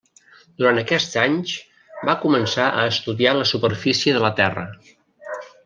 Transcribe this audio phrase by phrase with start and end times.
[0.61, 1.53] Durant aquests anys
[2.11, 4.65] va començar a estudiar la superfície de la Terra.